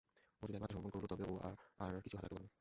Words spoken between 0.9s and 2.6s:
করল, তবে ও আর কিছু হাতে রাখতে পারে না।